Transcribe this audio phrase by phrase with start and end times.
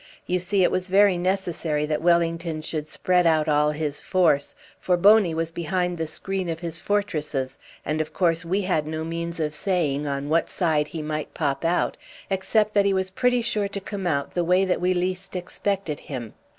[0.25, 4.97] You see, it was very necessary that Wellington should spread out all his force, for
[4.97, 9.39] Boney was behind the screen of his fortresses, and of course we had no means
[9.39, 11.97] of saying on what side he might pop out,
[12.31, 16.33] except that he was pretty sure to come the way that we least expected him.